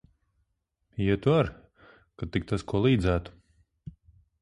Ietu 1.03 1.29
ar, 1.39 1.47
kad 2.17 2.33
tik 2.35 2.51
tas 2.53 2.67
ko 2.73 2.85
līdzētu. 2.89 3.41